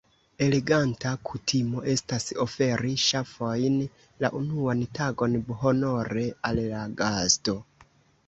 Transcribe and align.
Eleganta 0.43 1.09
kutimo 1.29 1.81
estas 1.91 2.23
oferi 2.45 2.93
ŝafojn 3.03 3.77
la 4.25 4.33
unuan 4.41 4.81
tagon 5.01 5.37
honore 5.65 6.27
al 6.51 6.63
la 6.73 6.81
gasto. 7.03 7.55